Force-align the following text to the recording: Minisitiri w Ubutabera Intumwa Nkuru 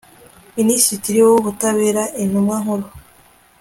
Minisitiri 0.57 1.19
w 1.25 1.29
Ubutabera 1.39 2.03
Intumwa 2.21 2.55
Nkuru 2.63 2.85